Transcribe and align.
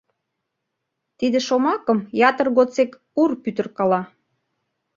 Тиде 1.17 1.39
шомакым 1.47 1.99
ятыр 2.29 2.47
годсек 2.55 2.91
Ур 3.21 3.31
пӱтыркала. 3.43 4.01